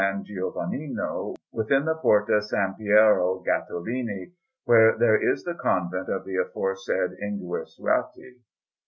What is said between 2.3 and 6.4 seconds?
S. Piero Gattolini, where there is the Convent of the